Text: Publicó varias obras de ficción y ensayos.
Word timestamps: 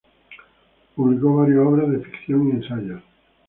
Publicó 0.95 1.35
varias 1.35 1.59
obras 1.59 1.91
de 1.91 1.99
ficción 1.99 2.47
y 2.47 2.51
ensayos. 2.53 3.03